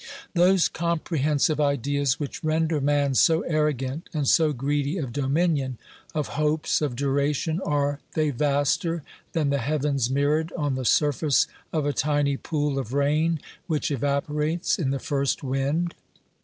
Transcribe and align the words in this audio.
Those 0.33 0.67
comprehensive 0.67 1.59
ideas 1.61 2.19
which 2.19 2.43
render 2.43 2.81
man 2.81 3.13
so 3.13 3.43
arro 3.43 3.77
gant 3.77 4.09
and 4.15 4.27
so 4.27 4.51
greedy 4.51 4.97
of 4.97 5.13
dominion, 5.13 5.77
of 6.15 6.29
hopes, 6.41 6.81
of 6.81 6.95
duration, 6.95 7.61
are 7.63 7.99
they 8.15 8.31
vaster 8.31 9.03
than 9.33 9.51
the 9.51 9.59
heavens 9.59 10.09
mirrored 10.09 10.51
on 10.53 10.73
the 10.73 10.85
surface 10.85 11.45
of 11.71 11.85
a 11.85 11.93
tiny 11.93 12.35
pool 12.35 12.79
of 12.79 12.93
rain, 12.93 13.41
which 13.67 13.91
evaporates 13.91 14.79
in 14.79 14.89
the 14.89 14.97
first 14.97 15.43
wind? 15.43 15.93